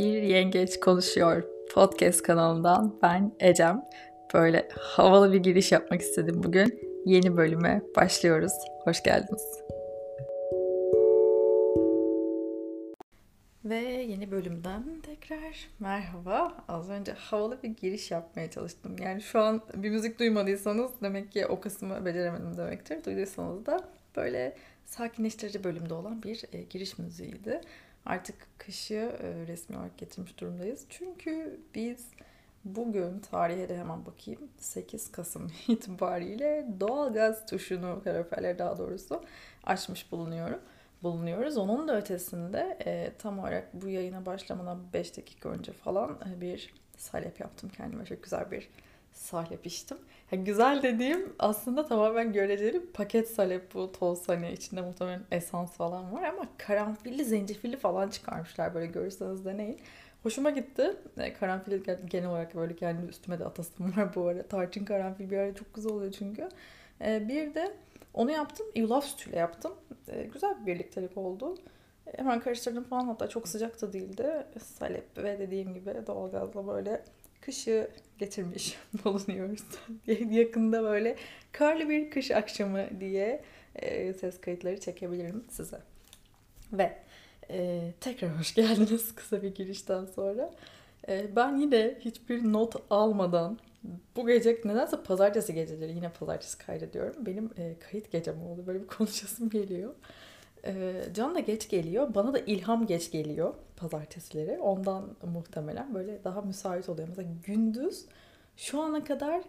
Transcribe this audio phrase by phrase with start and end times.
[0.00, 3.82] Bir Yengeç Konuşuyor podcast kanalından ben Ecem.
[4.34, 6.80] Böyle havalı bir giriş yapmak istedim bugün.
[7.06, 8.52] Yeni bölüme başlıyoruz.
[8.84, 9.42] Hoş geldiniz.
[13.64, 13.76] Ve
[14.08, 16.64] yeni bölümden tekrar merhaba.
[16.68, 18.96] Az önce havalı bir giriş yapmaya çalıştım.
[19.02, 23.04] Yani şu an bir müzik duymadıysanız demek ki o kısmı beceremedim demektir.
[23.04, 23.80] Duyduysanız da
[24.16, 27.60] böyle sakinleştirici bölümde olan bir e, giriş müziğiydi.
[28.06, 30.84] Artık kışı e, resmi olarak getirmiş durumdayız.
[30.88, 32.06] Çünkü biz
[32.64, 39.24] bugün tarihe de hemen bakayım 8 Kasım itibariyle doğalgaz tuşunu kaloriferleri daha doğrusu
[39.64, 40.60] açmış bulunuyorum
[41.02, 41.56] bulunuyoruz.
[41.56, 46.74] Onun da ötesinde e, tam olarak bu yayına başlamadan 5 dakika önce falan e, bir
[46.96, 48.04] salep yaptım kendime.
[48.04, 48.68] Çok güzel bir
[49.12, 49.98] salep içtim.
[50.32, 56.12] Yani güzel dediğim aslında tamamen göreceli paket salep bu toz hani içinde muhtemelen esans falan
[56.12, 59.80] var ama karanfilli zencefilli falan çıkarmışlar böyle görürseniz deneyin.
[60.22, 60.96] Hoşuma gitti.
[61.18, 64.42] E, karanfil genel olarak böyle kendi üstüme de atasım var bu arada.
[64.42, 66.48] Tarçın karanfil bir ara çok güzel oluyor çünkü.
[67.04, 67.74] E, bir de
[68.14, 68.66] onu yaptım.
[68.74, 69.72] Yulaf sütüyle yaptım.
[70.08, 71.58] E, güzel bir birliktelik oldu.
[72.16, 74.46] Hemen karıştırdım falan hatta çok sıcak da değildi.
[74.62, 77.04] Salep ve dediğim gibi doğalgazla böyle
[77.40, 79.64] kışı getirmiş bulunuyoruz.
[80.30, 81.16] Yakında böyle
[81.52, 83.42] karlı bir kış akşamı diye
[83.74, 85.80] e, ses kayıtları çekebilirim size.
[86.72, 86.98] Ve
[87.50, 90.50] e, tekrar hoş geldiniz kısa bir girişten sonra.
[91.08, 93.58] E, ben yine hiçbir not almadan
[94.16, 97.26] bu gece nedense pazartesi geceleri yine pazartesi kaydediyorum.
[97.26, 98.66] Benim e, kayıt gecem oldu.
[98.66, 99.94] Böyle bir konuşasım geliyor.
[100.66, 102.14] E, Can da geç geliyor.
[102.14, 104.58] Bana da ilham geç geliyor pazartesileri.
[104.58, 107.08] Ondan muhtemelen böyle daha müsait oluyor.
[107.08, 108.06] Mesela gündüz
[108.56, 109.42] şu ana kadar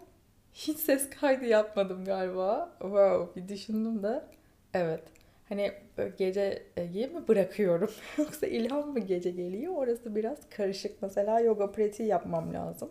[0.54, 2.72] hiç ses kaydı yapmadım galiba.
[2.80, 4.22] Wow bir düşündüm de.
[4.74, 5.02] Evet.
[5.48, 5.72] Hani
[6.18, 9.74] gece mi bırakıyorum yoksa ilham mı gece geliyor?
[9.76, 11.02] Orası biraz karışık.
[11.02, 12.88] Mesela yoga pratiği yapmam lazım.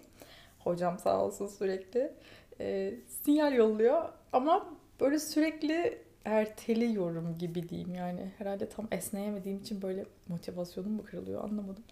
[0.59, 2.11] Hocam sağ olsun sürekli
[2.59, 10.05] e, sinyal yolluyor ama böyle sürekli erteliyorum gibi diyeyim yani herhalde tam esneyemediğim için böyle
[10.27, 11.83] motivasyonum mu kırılıyor anlamadım.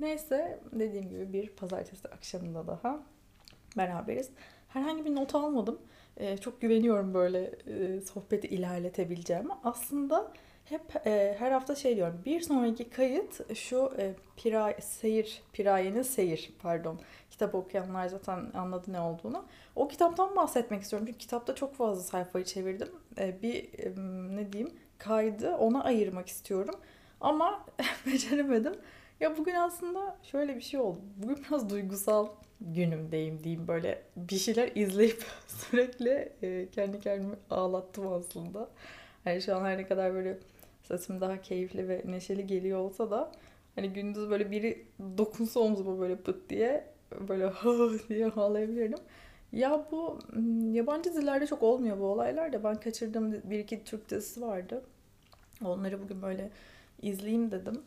[0.00, 3.00] Neyse dediğim gibi bir pazartesi akşamında daha
[3.76, 4.30] beraberiz.
[4.68, 5.78] Herhangi bir not almadım.
[6.16, 9.54] Ee, çok güveniyorum böyle e, sohbeti ilerletebileceğime.
[9.64, 10.32] Aslında
[10.72, 12.22] hep e, her hafta şey diyorum.
[12.24, 17.00] Bir sonraki kayıt şu e, Pira, Seyir, Piraye'nin Seyir pardon.
[17.30, 19.44] Kitap okuyanlar zaten anladı ne olduğunu.
[19.76, 21.06] O kitaptan bahsetmek istiyorum.
[21.06, 22.88] Çünkü kitapta çok fazla sayfayı çevirdim.
[23.18, 23.94] E, bir e,
[24.36, 26.74] ne diyeyim kaydı ona ayırmak istiyorum.
[27.20, 27.66] Ama
[28.06, 28.74] beceremedim.
[29.20, 30.98] Ya bugün aslında şöyle bir şey oldu.
[31.16, 32.28] Bugün biraz duygusal
[32.60, 38.68] günümdeyim diyeyim böyle bir şeyler izleyip sürekli e, kendi kendimi ağlattım aslında.
[39.24, 40.38] Yani şu an her ne kadar böyle
[40.82, 43.32] sesim daha keyifli ve neşeli geliyor olsa da
[43.74, 44.86] hani gündüz böyle biri
[45.18, 46.92] dokunsa omzuma böyle pıt diye
[47.28, 47.72] böyle ha
[48.08, 48.98] diye ağlayabilirim.
[49.52, 50.18] Ya bu
[50.72, 54.82] yabancı dillerde çok olmuyor bu olaylar da ben kaçırdığım bir iki Türk dizisi vardı.
[55.64, 56.50] Onları bugün böyle
[57.02, 57.82] izleyeyim dedim.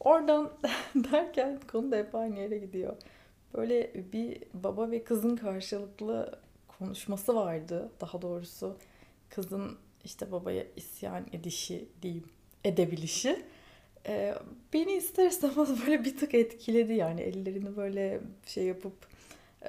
[0.00, 0.50] Oradan
[0.94, 2.96] derken konu da hep aynı yere gidiyor.
[3.54, 6.38] Böyle bir baba ve kızın karşılıklı
[6.78, 7.90] konuşması vardı.
[8.00, 8.76] Daha doğrusu
[9.30, 12.24] kızın işte babaya isyan edişi diyeyim,
[12.64, 13.42] edebilişi.
[14.06, 14.34] Ee,
[14.72, 17.20] beni ister istemez böyle bir tık etkiledi yani.
[17.20, 18.94] Ellerini böyle şey yapıp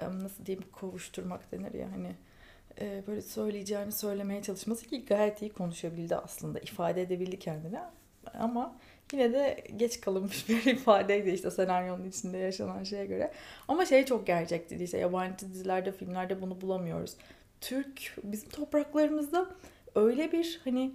[0.01, 2.11] nasıl diyeyim kovuşturmak denir ya hani
[2.81, 6.59] e, böyle söyleyeceğini söylemeye çalışması ki gayet iyi konuşabildi aslında.
[6.59, 7.81] İfade edebildi kendine
[8.39, 8.75] ama
[9.13, 13.31] yine de geç kalınmış bir ifadeydi işte senaryonun içinde yaşanan şeye göre.
[13.67, 17.15] Ama şey çok gerçekti işte yabancı dizilerde filmlerde bunu bulamıyoruz.
[17.61, 19.49] Türk bizim topraklarımızda
[19.95, 20.91] öyle bir hani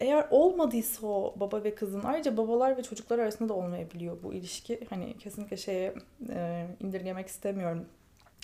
[0.00, 4.80] eğer olmadıysa o baba ve kızın ayrıca babalar ve çocuklar arasında da olmayabiliyor bu ilişki.
[4.90, 5.94] Hani kesinlikle şeye
[6.30, 7.86] e, indirgemek istemiyorum.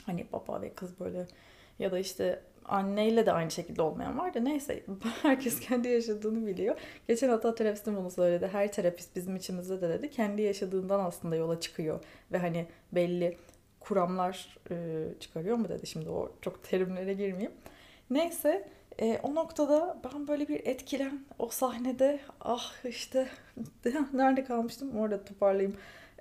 [0.07, 1.27] Hani baba ve kız böyle
[1.79, 4.85] ya da işte anneyle de aynı şekilde olmayan var da neyse
[5.23, 6.77] herkes kendi yaşadığını biliyor.
[7.09, 8.49] Geçen hafta terapistim bunu söyledi.
[8.53, 10.11] Her terapist bizim içimizde de dedi.
[10.11, 12.01] Kendi yaşadığından aslında yola çıkıyor.
[12.33, 13.37] Ve hani belli
[13.81, 15.87] kuramlar e, çıkarıyor mu dedi.
[15.87, 17.53] Şimdi o çok terimlere girmeyeyim.
[18.11, 18.69] Neyse
[19.01, 23.29] e, o noktada ben böyle bir etkilen o sahnede ah işte
[24.13, 25.77] nerede kalmıştım orada toparlayayım.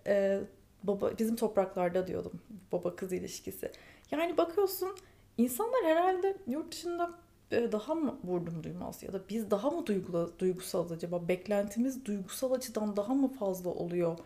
[0.08, 0.40] E,
[0.84, 2.32] baba bizim topraklarda diyordum
[2.72, 3.72] baba kız ilişkisi.
[4.12, 4.96] Yani bakıyorsun
[5.38, 7.12] insanlar herhalde yurt dışında
[7.52, 12.52] e, daha mı vurdum duymaz ya da biz daha mı duygula, duygusal acaba beklentimiz duygusal
[12.52, 14.18] açıdan daha mı fazla oluyor?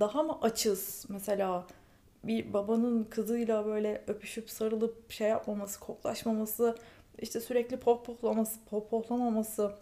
[0.00, 1.66] Daha mı açız mesela
[2.24, 6.76] bir babanın kızıyla böyle öpüşüp sarılıp şey yapmaması, koklaşmaması
[7.22, 9.72] işte sürekli pohpohlaması, pohpohlamaması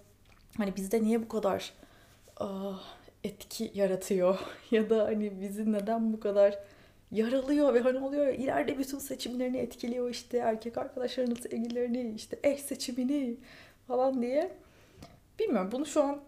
[0.56, 1.72] hani bizde niye bu kadar
[2.40, 2.80] uh,
[3.24, 4.38] etki yaratıyor
[4.70, 6.58] ya da hani bizi neden bu kadar
[7.12, 13.36] yaralıyor ve hani oluyor ileride bütün seçimlerini etkiliyor işte erkek arkadaşlarının sevgililerini işte eş seçimini
[13.86, 14.52] falan diye.
[15.38, 16.20] Bilmiyorum bunu şu an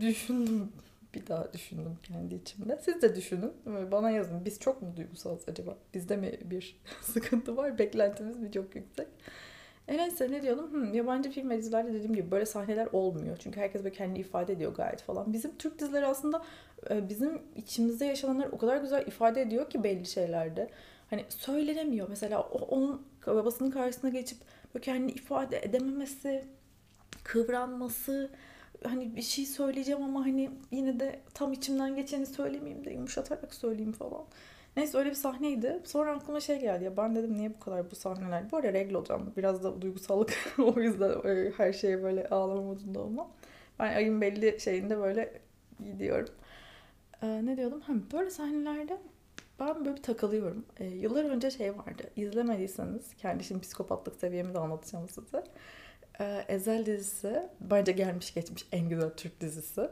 [0.00, 0.72] düşündüm
[1.14, 2.78] bir daha düşündüm kendi içimde.
[2.82, 3.52] Siz de düşünün.
[3.92, 4.44] Bana yazın.
[4.44, 5.76] Biz çok mu duygusalız acaba?
[5.94, 7.78] Bizde mi bir sıkıntı var?
[7.78, 9.06] Beklentimiz mi çok yüksek?
[9.88, 10.70] E neyse ne diyordum?
[10.72, 13.36] Hmm, yabancı film ve dizilerde dediğim gibi böyle sahneler olmuyor.
[13.36, 15.32] Çünkü herkes böyle kendini ifade ediyor gayet falan.
[15.32, 16.42] Bizim Türk dizileri aslında
[16.90, 20.70] e, bizim içimizde yaşananları o kadar güzel ifade ediyor ki belli şeylerde.
[21.10, 22.08] Hani söylenemiyor.
[22.08, 24.38] Mesela o, onun babasının karşısına geçip
[24.74, 26.44] böyle kendini ifade edememesi,
[27.24, 28.30] kıvranması,
[28.84, 33.92] hani bir şey söyleyeceğim ama hani yine de tam içimden geçeni söylemeyeyim de yumuşatarak söyleyeyim
[33.92, 34.24] falan.
[34.76, 35.80] Neyse öyle bir sahneydi.
[35.84, 38.50] Sonra aklıma şey geldi ya ben dedim niye bu kadar bu sahneler.
[38.50, 39.32] Bu arada regl olacağım.
[39.36, 43.30] Biraz da duygusallık o yüzden e, her şeye böyle ağlama modunda olmam.
[43.78, 45.40] Ben ayın belli şeyinde böyle
[45.84, 46.28] gidiyorum.
[47.22, 47.80] Ee, ne diyordum?
[47.80, 48.98] Ha, böyle sahnelerde
[49.60, 50.64] ben böyle bir takılıyorum.
[50.80, 52.10] Ee, yıllar önce şey vardı.
[52.16, 55.44] İzlemediyseniz kendi şimdi psikopatlık seviyemi de anlatacağım size.
[56.20, 59.90] Ee, Ezel dizisi bence gelmiş geçmiş en güzel Türk dizisi.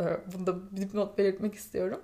[0.00, 0.04] Ee,
[0.34, 2.00] bunu da bir not belirtmek istiyorum.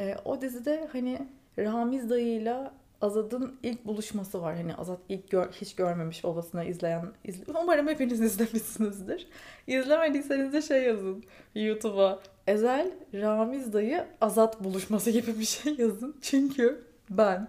[0.00, 1.28] Ee, o dizide hani
[1.58, 4.56] Ramiz dayıyla Azad'ın ilk buluşması var.
[4.56, 7.06] Hani Azad ilk gör, hiç görmemiş babasına izleyen.
[7.24, 9.26] Izle, umarım hepiniz izlemişsinizdir.
[9.66, 12.20] İzlemediyseniz de şey yazın YouTube'a.
[12.46, 16.16] Ezel, Ramiz dayı, Azat buluşması gibi bir şey yazın.
[16.20, 17.48] Çünkü ben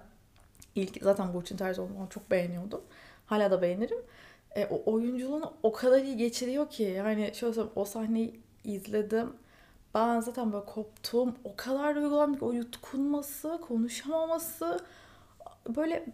[0.75, 2.81] ilk zaten Burçin Terzoğlu'nu çok beğeniyordum.
[3.25, 3.99] Hala da beğenirim.
[4.55, 6.83] E, o oyunculuğunu o kadar iyi geçiriyor ki.
[6.83, 9.29] Yani şöyle söyleyeyim o sahneyi izledim
[9.93, 11.35] ben zaten böyle koptum.
[11.43, 14.79] O kadar duygulandım ki o yutkunması, konuşamaması,
[15.75, 16.05] böyle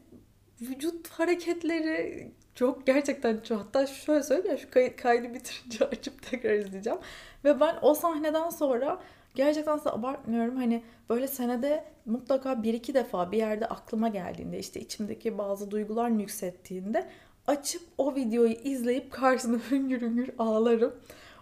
[0.62, 3.60] vücut hareketleri çok gerçekten çok.
[3.60, 7.00] Hatta şöyle söyleyeyim şu kay- kaydı bitirince açıp tekrar izleyeceğim.
[7.46, 9.00] Ve ben o sahneden sonra
[9.36, 14.80] gerçekten size abartmıyorum hani böyle senede mutlaka bir iki defa bir yerde aklıma geldiğinde işte
[14.80, 17.10] içimdeki bazı duygular yükselttiğinde
[17.48, 20.96] açıp o videoyu izleyip karşısında hüngür hüngür ağlarım.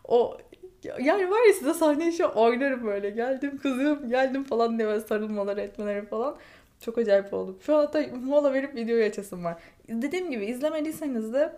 [0.08, 0.38] O
[0.84, 3.10] yani var ya size sahneyi şu oynarım böyle.
[3.10, 6.38] Geldim kızım geldim falan diye böyle sarılmaları etmeleri falan.
[6.80, 7.58] Çok acayip oldu.
[7.62, 9.58] Şu an hatta mola verip videoyu açasım var.
[9.90, 11.54] Dediğim gibi izlemediyseniz de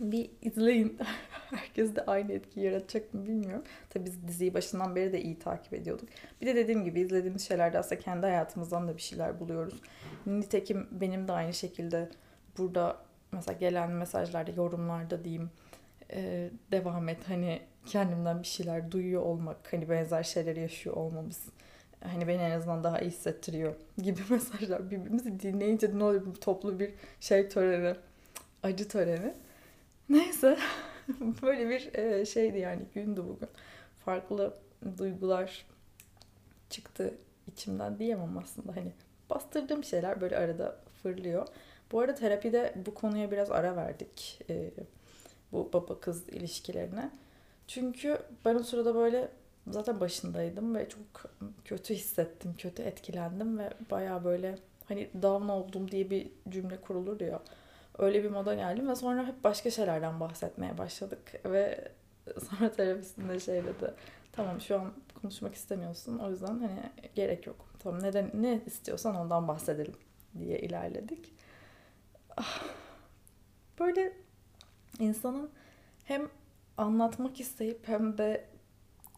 [0.00, 0.98] bir izleyin.
[1.50, 3.64] Herkes de aynı etkiyi yaratacak mı bilmiyorum.
[3.90, 6.08] Tabii biz diziyi başından beri de iyi takip ediyorduk.
[6.40, 9.80] Bir de dediğim gibi izlediğimiz şeylerde aslında kendi hayatımızdan da bir şeyler buluyoruz.
[10.26, 12.08] Nitekim benim de aynı şekilde
[12.58, 12.96] burada
[13.32, 15.50] mesela gelen mesajlarda, yorumlarda diyeyim
[16.12, 17.18] e, devam et.
[17.28, 21.40] Hani kendimden bir şeyler duyuyor olmak, hani benzer şeyler yaşıyor olmamız
[22.00, 24.90] hani beni en azından daha iyi hissettiriyor gibi mesajlar.
[24.90, 27.94] Birbirimizi dinleyince ne oluyor toplu bir şey töreni,
[28.62, 29.34] acı töreni.
[30.08, 30.58] Neyse
[31.42, 33.48] böyle bir e, şeydi yani gündü bugün.
[34.04, 34.54] Farklı
[34.98, 35.66] duygular
[36.70, 37.14] çıktı
[37.52, 38.92] içimden diyemem aslında hani
[39.30, 41.48] bastırdığım şeyler böyle arada fırlıyor.
[41.92, 44.40] Bu arada terapide bu konuya biraz ara verdik.
[44.50, 44.70] E,
[45.52, 47.10] bu baba kız ilişkilerine.
[47.66, 49.28] Çünkü ben o sırada böyle
[49.70, 51.30] zaten başındaydım ve çok
[51.64, 54.58] kötü hissettim, kötü etkilendim ve baya böyle
[54.88, 57.42] hani down oldum diye bir cümle kurulur ya.
[57.98, 61.88] Öyle bir moda geldim ve sonra hep başka şeylerden bahsetmeye başladık ve
[62.50, 63.94] sonra terapistinde şey dedi.
[64.32, 64.92] Tamam şu an
[65.22, 67.68] konuşmak istemiyorsun o yüzden hani gerek yok.
[67.78, 69.94] Tamam neden ne istiyorsan ondan bahsedelim
[70.38, 71.32] diye ilerledik.
[72.36, 72.64] Ah,
[73.80, 74.12] böyle
[74.98, 75.50] insanın
[76.04, 76.28] hem
[76.76, 78.44] anlatmak isteyip hem de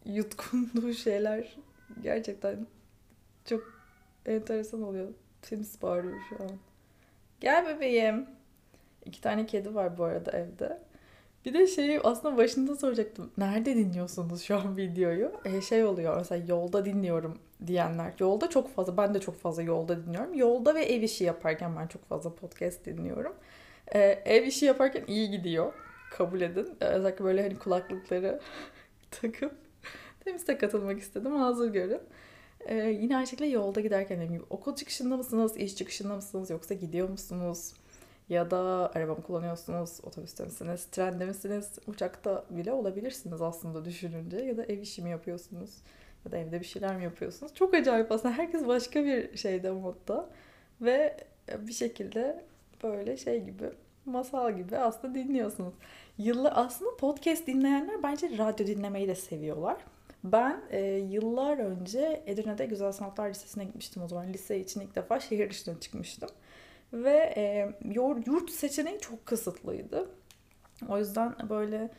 [0.05, 1.57] yutkunduğu şeyler
[2.01, 2.67] gerçekten
[3.45, 3.81] çok
[4.25, 5.07] enteresan oluyor.
[5.41, 6.51] Temiz bağırıyor şu an.
[7.39, 8.25] Gel bebeğim.
[9.05, 10.81] İki tane kedi var bu arada evde.
[11.45, 13.31] Bir de şeyi aslında başında soracaktım.
[13.37, 15.31] Nerede dinliyorsunuz şu an videoyu?
[15.45, 18.13] E, şey oluyor mesela yolda dinliyorum diyenler.
[18.19, 20.33] Yolda çok fazla, ben de çok fazla yolda dinliyorum.
[20.33, 23.33] Yolda ve ev işi yaparken ben çok fazla podcast dinliyorum.
[23.87, 25.73] E, ev işi yaparken iyi gidiyor
[26.11, 26.67] kabul edin.
[26.81, 28.41] Ee, özellikle böyle hani kulaklıkları
[29.11, 29.55] takıp
[30.19, 31.35] temizle katılmak istedim.
[31.35, 32.01] Hazır görün.
[32.59, 36.73] Ee, yine aynı şekilde yolda giderken dediğim gibi okul çıkışında mısınız, iş çıkışında mısınız yoksa
[36.73, 37.73] gidiyor musunuz?
[38.29, 44.37] Ya da araba mı kullanıyorsunuz, otobüste misiniz, trende misiniz, uçakta bile olabilirsiniz aslında düşününce.
[44.37, 45.71] Ya da ev işi mi yapıyorsunuz?
[46.25, 47.53] Ya da evde bir şeyler mi yapıyorsunuz?
[47.53, 48.33] Çok acayip aslında.
[48.33, 50.29] Herkes başka bir şeyde modda.
[50.81, 51.17] Ve
[51.59, 52.45] bir şekilde
[52.83, 53.69] böyle şey gibi
[54.05, 55.73] masal gibi aslında dinliyorsunuz.
[56.17, 59.77] Yıllar aslında podcast dinleyenler bence radyo dinlemeyi de seviyorlar.
[60.23, 64.33] Ben e, yıllar önce Edirne'de Güzel Sanatlar Lisesi'ne gitmiştim o zaman.
[64.33, 66.29] Lise için ilk defa şehir dışına çıkmıştım.
[66.93, 67.73] Ve e,
[68.25, 70.09] yurt seçeneği çok kısıtlıydı.
[70.89, 71.89] O yüzden böyle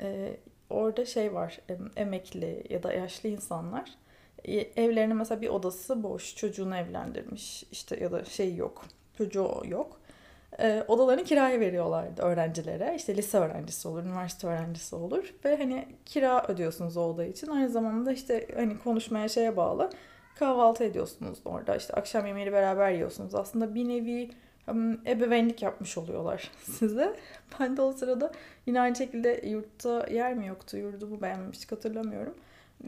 [0.00, 0.36] e,
[0.70, 1.60] orada şey var
[1.96, 3.94] emekli ya da yaşlı insanlar
[4.44, 8.84] e, evlerine mesela bir odası boş çocuğunu evlendirmiş işte ya da şey yok
[9.18, 9.99] çocuğu yok
[10.58, 12.94] e, odalarını kiraya veriyorlardı öğrencilere.
[12.96, 17.46] İşte lise öğrencisi olur, üniversite öğrencisi olur ve hani kira ödüyorsunuz o oda için.
[17.46, 19.90] Aynı zamanda işte hani konuşmaya şeye bağlı
[20.38, 21.76] kahvaltı ediyorsunuz orada.
[21.76, 23.34] İşte akşam yemeği beraber yiyorsunuz.
[23.34, 24.30] Aslında bir nevi
[25.06, 27.16] ebeveynlik yapmış oluyorlar size.
[27.60, 28.32] Ben de o sırada
[28.66, 32.34] yine aynı şekilde yurtta yer mi yoktu, yurdumu beğenmemiştik hatırlamıyorum.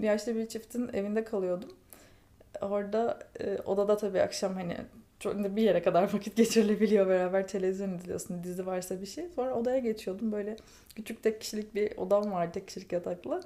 [0.01, 1.71] Yaşlı bir çiftin evinde kalıyordum.
[2.61, 4.77] Orada e, odada tabii akşam hani
[5.23, 9.29] çok bir yere kadar vakit geçirilebiliyor beraber televizyon izliyorsun dizi varsa bir şey.
[9.29, 10.57] Sonra odaya geçiyordum böyle
[10.97, 13.43] küçük tek kişilik bir odam vardı tek kişilik yataklı.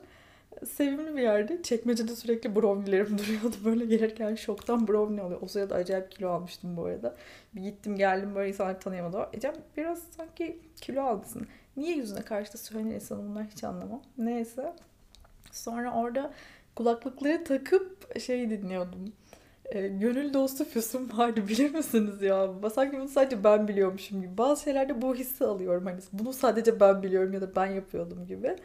[0.67, 5.43] Sevimli bir yerde çekmecede sürekli brownie'lerim duruyordu böyle gelirken şoktan brownie oluyor.
[5.43, 7.17] O sırada acayip kilo almıştım bu arada.
[7.55, 9.27] Bir gittim geldim böyle insanları tanıyamadım.
[9.33, 11.47] Ecem biraz sanki kilo almışsın.
[11.77, 14.03] Niye yüzüne karşı da söylenir insan bunlar hiç anlamam.
[14.19, 14.73] Neyse.
[15.53, 16.33] Sonra orada
[16.77, 19.13] kulaklıkları takıp şey dinliyordum
[19.71, 22.49] e, gönül dostu Füsun vardı bilir misiniz ya?
[22.75, 24.39] Sanki bunu sadece ben biliyormuşum gibi.
[24.39, 25.87] Bazı şeylerde bu hissi alıyorum.
[25.87, 28.57] Hani bunu sadece ben biliyorum ya da ben yapıyordum gibi.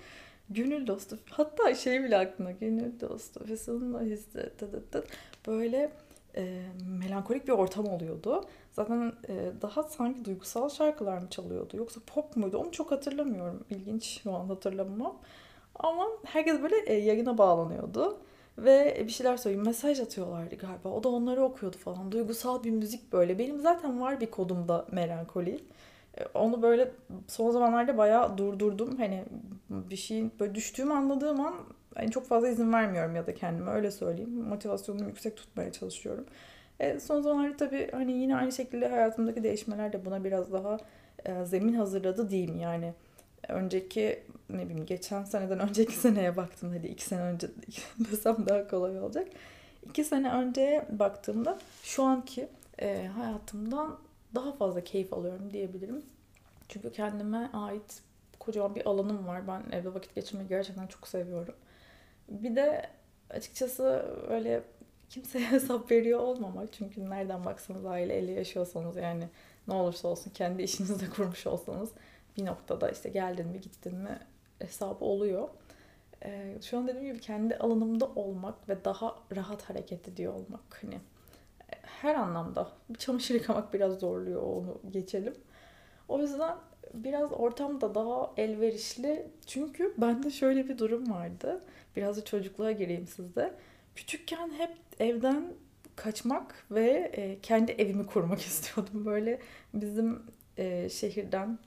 [0.50, 1.20] Gönül dostu.
[1.30, 4.52] Hatta şey bile aklına gönül dostu Füsun'la hissi.
[5.48, 5.92] Böyle
[6.36, 6.62] e,
[7.00, 8.46] melankolik bir ortam oluyordu.
[8.72, 13.66] Zaten e, daha sanki duygusal şarkılar mı çalıyordu yoksa pop muydu onu çok hatırlamıyorum.
[13.70, 15.18] İlginç şu an hatırlamam.
[15.76, 18.18] Ama herkes böyle e, yayına bağlanıyordu.
[18.64, 19.66] Ve bir şeyler söyleyeyim.
[19.66, 20.90] Mesaj atıyorlardı galiba.
[20.90, 22.12] O da onları okuyordu falan.
[22.12, 23.40] Duygusal bir müzik böyle.
[23.40, 25.60] Benim zaten var bir kodumda melankoli.
[26.18, 26.92] E, onu böyle
[27.28, 28.98] son zamanlarda bayağı durdurdum.
[28.98, 29.24] Hani
[29.70, 31.54] bir şeyin böyle düştüğümü anladığım an
[31.98, 34.32] yani çok fazla izin vermiyorum ya da kendime öyle söyleyeyim.
[34.32, 36.26] Motivasyonumu yüksek tutmaya çalışıyorum.
[36.80, 40.78] E, son zamanlarda tabii hani yine aynı şekilde hayatımdaki değişmeler de buna biraz daha
[41.26, 42.94] e, zemin hazırladı diyeyim yani
[43.48, 47.48] önceki ne bileyim geçen seneden önceki seneye baktım hadi iki sene önce
[48.12, 49.28] desem daha kolay olacak.
[49.90, 52.48] İki sene önceye baktığımda şu anki
[52.80, 53.98] e, hayatımdan
[54.36, 56.06] daha fazla keyif alıyorum diyebilirim.
[56.70, 58.02] Çünkü kendime ait
[58.40, 59.48] kocaman bir alanım var.
[59.48, 61.56] Ben evde vakit geçirmeyi gerçekten çok seviyorum.
[62.30, 62.90] Bir de
[63.30, 64.64] açıkçası öyle
[65.10, 66.74] kimseye hesap veriyor olmamak.
[66.74, 69.24] Çünkü nereden baksanız aile eli yaşıyorsanız yani
[69.68, 71.90] ne olursa olsun kendi işinizi de kurmuş olsanız
[72.38, 74.20] bir noktada işte geldin mi gittin mi
[74.60, 75.50] hesabı oluyor.
[76.26, 81.00] Ee, şu an dediğim gibi kendi alanımda olmak ve daha rahat hareket ediyor olmak hani
[81.82, 85.34] her anlamda bir çamaşır yıkamak biraz zorluyor onu geçelim.
[86.08, 86.58] O yüzden
[86.94, 89.28] biraz ortam da daha elverişli.
[89.48, 91.62] Çünkü bende şöyle bir durum vardı.
[91.96, 93.54] Biraz da çocukluğa gireyim sizde.
[93.96, 95.54] Küçükken hep evden
[95.96, 99.06] kaçmak ve e, kendi evimi kurmak istiyordum.
[99.06, 99.40] Böyle
[99.74, 100.24] bizim
[100.58, 101.60] e, şehirden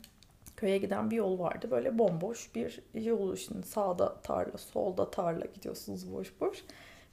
[0.65, 1.71] köye giden bir yol vardı.
[1.71, 6.65] Böyle bomboş bir yol şimdi sağda tarla, solda tarla gidiyorsunuz boş boş.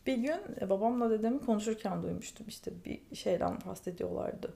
[0.08, 4.54] Bir gün e, babamla dedemi konuşurken duymuştum işte bir şeyden bahsediyorlardı.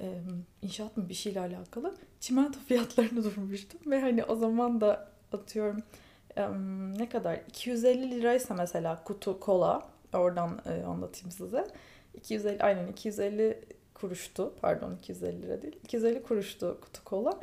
[0.00, 0.20] Ee,
[0.62, 1.94] inşaat mı bir şeyle alakalı.
[2.20, 5.82] Çimento fiyatlarını durmuştum ve hani o zaman da atıyorum
[6.98, 11.66] ne kadar 250 liraysa mesela kutu kola oradan e, anlatayım size.
[12.14, 13.60] 250 aynen 250
[13.94, 17.40] kuruştu pardon 250 lira değil 250 kuruştu kutu kola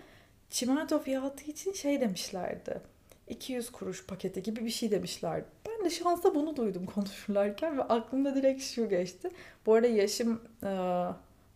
[0.53, 2.81] çimento fiyatı için şey demişlerdi.
[3.27, 5.45] 200 kuruş paketi gibi bir şey demişlerdi.
[5.67, 9.29] Ben de şansa bunu duydum konuşurlarken ve aklımda direkt şu geçti.
[9.65, 10.69] Bu arada yaşım e,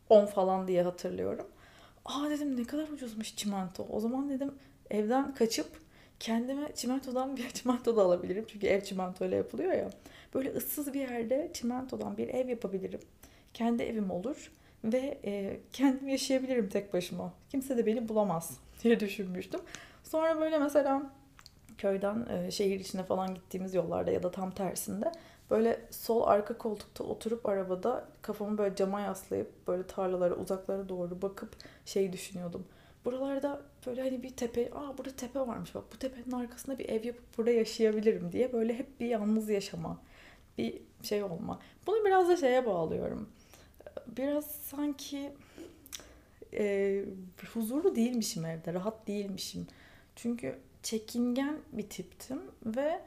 [0.10, 1.48] 10 falan diye hatırlıyorum.
[2.06, 3.88] Aa dedim ne kadar ucuzmuş çimento.
[3.90, 4.52] O zaman dedim
[4.90, 5.68] evden kaçıp
[6.20, 8.46] kendime çimentodan bir çimento da alabilirim.
[8.48, 9.90] Çünkü ev çimento ile yapılıyor ya.
[10.34, 13.00] Böyle ıssız bir yerde çimentodan bir ev yapabilirim.
[13.54, 14.52] Kendi evim olur
[14.84, 17.34] ve e, kendim yaşayabilirim tek başıma.
[17.50, 19.62] Kimse de beni bulamaz diye düşünmüştüm.
[20.04, 21.12] Sonra böyle mesela
[21.78, 25.12] köyden e, şehir içine falan gittiğimiz yollarda ya da tam tersinde
[25.52, 31.50] böyle sol arka koltukta oturup arabada kafamı böyle cama yaslayıp böyle tarlalara uzaklara doğru bakıp
[31.86, 32.68] şey düşünüyordum.
[33.06, 37.06] Buralarda böyle hani bir tepe, aa burada tepe varmış bak bu tepenin arkasında bir ev
[37.06, 39.98] yapıp burada yaşayabilirim diye böyle hep bir yalnız yaşama,
[40.58, 41.60] bir şey olma.
[41.88, 43.30] Bunu biraz da şeye bağlıyorum.
[44.08, 45.32] Biraz sanki
[46.54, 47.06] e,
[47.54, 49.68] huzurlu değilmişim evde, rahat değilmişim.
[50.16, 53.02] Çünkü çekingen bir tiptim ve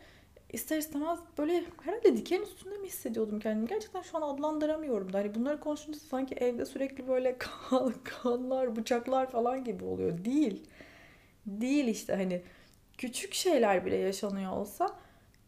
[0.52, 3.68] ister istemez böyle herhalde diken üstünde mi hissediyordum kendimi?
[3.68, 5.18] Gerçekten şu an adlandıramıyorum da.
[5.18, 7.38] Hani bunları konuşunca sanki evde sürekli böyle
[7.70, 10.24] kan, kanlar, bıçaklar falan gibi oluyor.
[10.24, 10.66] Değil.
[11.46, 12.42] Değil işte hani
[12.98, 14.96] küçük şeyler bile yaşanıyor olsa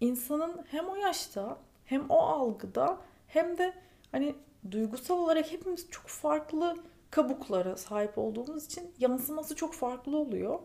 [0.01, 3.73] insanın hem o yaşta hem o algıda hem de
[4.13, 4.35] hani
[4.71, 6.77] duygusal olarak hepimiz çok farklı
[7.13, 10.59] kabuklara sahip olduğumuz için yansıması çok farklı oluyor.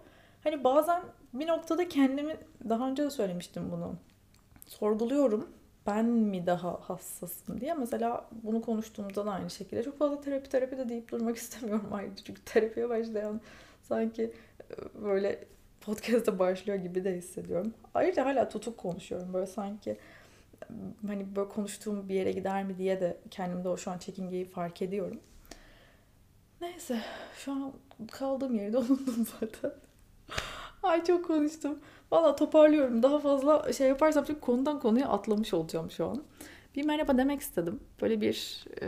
[0.44, 1.02] Hani bazen
[1.34, 2.38] bir noktada kendimi
[2.70, 3.96] daha önce de söylemiştim bunu.
[4.66, 5.50] Sorguluyorum.
[5.88, 7.74] Ben mi daha hassasım diye.
[7.74, 9.84] Mesela bunu konuştuğumda da aynı şekilde.
[9.84, 12.24] Çok fazla terapi terapi de deyip durmak istemiyorum ayrıca.
[12.24, 13.42] Çünkü terapiye başlayan
[13.82, 15.46] sanki e, böyle
[15.82, 17.74] podcast'ta başlıyor gibi de hissediyorum.
[17.94, 19.34] Ayrıca hala tutuk konuşuyorum.
[19.34, 19.98] Böyle sanki
[21.08, 24.82] hani böyle konuştuğum bir yere gider mi diye de kendimde o şu an çekingeyi fark
[24.82, 25.20] ediyorum.
[26.62, 27.02] Neyse
[27.38, 27.74] şu an
[28.12, 29.72] kaldığım yerde unuttum zaten.
[30.84, 31.80] Ay çok konuştum.
[32.12, 33.04] Valla toparlıyorum.
[33.04, 36.24] Daha fazla şey yaparsam çünkü konudan konuya atlamış olacağım şu an.
[36.76, 37.80] Bir merhaba demek istedim.
[38.02, 38.86] Böyle bir e,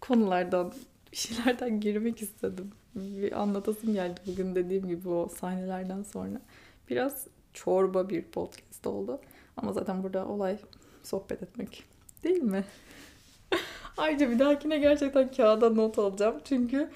[0.00, 0.72] konulardan,
[1.12, 2.70] bir şeylerden girmek istedim.
[2.94, 6.40] Bir anlatasım geldi bugün dediğim gibi o sahnelerden sonra.
[6.90, 9.20] Biraz çorba bir podcast oldu.
[9.56, 10.58] Ama zaten burada olay
[11.02, 11.84] sohbet etmek
[12.24, 12.64] değil mi?
[13.96, 16.40] Ayrıca bir dahakine gerçekten kağıda not alacağım.
[16.44, 16.90] Çünkü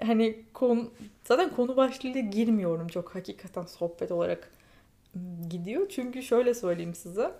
[0.00, 0.90] hani konu,
[1.24, 4.50] zaten konu başlığıyla girmiyorum çok hakikaten sohbet olarak
[5.50, 5.88] gidiyor.
[5.88, 7.34] Çünkü şöyle söyleyeyim size.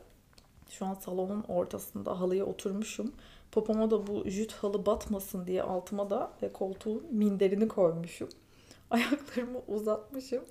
[0.70, 3.12] Şu an salonun ortasında halıya oturmuşum.
[3.52, 8.28] Popoma da bu jüt halı batmasın diye altıma da koltuğun minderini koymuşum.
[8.90, 10.44] Ayaklarımı uzatmışım.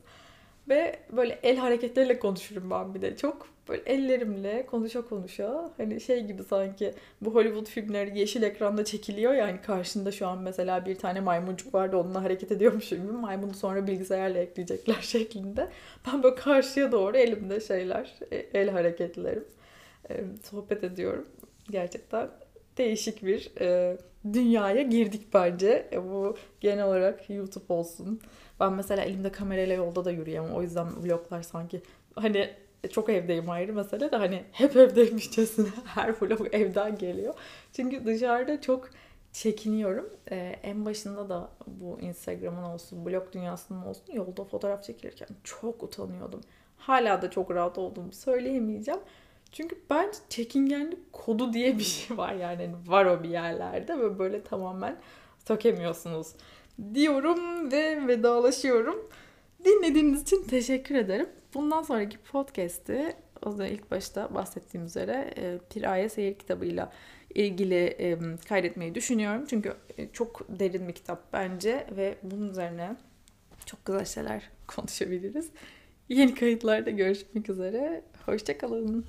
[0.69, 3.17] Ve böyle el hareketleriyle konuşurum ben bir de.
[3.17, 9.33] Çok böyle ellerimle konuşa konuşa hani şey gibi sanki bu Hollywood filmleri yeşil ekranda çekiliyor
[9.33, 13.53] yani karşında şu an mesela bir tane maymuncuk var da onunla hareket ediyormuşum gibi maymunu
[13.53, 15.69] sonra bilgisayarla ekleyecekler şeklinde.
[16.07, 19.45] Ben böyle karşıya doğru elimde şeyler, e, el hareketlerim
[20.09, 21.27] e, sohbet ediyorum.
[21.71, 22.29] Gerçekten
[22.77, 23.97] değişik bir e,
[24.33, 25.89] dünyaya girdik bence.
[26.11, 28.19] Bu genel olarak YouTube olsun.
[28.63, 30.53] Ben mesela elimde kamerayla yolda da yürüyemem.
[30.53, 31.81] O yüzden vloglar sanki
[32.15, 32.49] hani
[32.91, 37.33] çok evdeyim ayrı mesele de hani hep evdeymişçesine her vlog evden geliyor.
[37.73, 38.89] Çünkü dışarıda çok
[39.31, 40.09] çekiniyorum.
[40.31, 46.41] Ee, en başında da bu Instagram'ın olsun, blog dünyasının olsun yolda fotoğraf çekilirken çok utanıyordum.
[46.77, 49.01] Hala da çok rahat olduğumu söyleyemeyeceğim.
[49.51, 54.19] Çünkü bence çekingenlik kodu diye bir şey var yani hani var o bir yerlerde ve
[54.19, 54.97] böyle tamamen
[55.47, 56.27] sökemiyorsunuz
[56.93, 59.09] diyorum ve vedalaşıyorum.
[59.65, 61.29] Dinlediğiniz için teşekkür ederim.
[61.53, 66.91] Bundan sonraki podcast'i o da ilk başta bahsettiğim üzere e, Piraye Seyir kitabıyla
[67.35, 68.17] ilgili
[68.49, 69.45] kaydetmeyi düşünüyorum.
[69.49, 72.95] Çünkü e, çok derin bir kitap bence ve bunun üzerine
[73.65, 75.49] çok güzel şeyler konuşabiliriz.
[76.09, 78.03] Yeni kayıtlarda görüşmek üzere.
[78.25, 79.05] Hoşçakalın.